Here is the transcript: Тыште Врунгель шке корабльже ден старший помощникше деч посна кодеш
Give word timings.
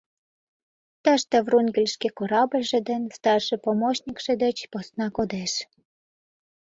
Тыште 1.03 1.37
Врунгель 1.45 1.91
шке 1.95 2.07
корабльже 2.17 2.79
ден 2.89 3.03
старший 3.17 3.59
помощникше 3.65 4.33
деч 4.43 4.57
посна 4.71 5.07
кодеш 5.17 5.53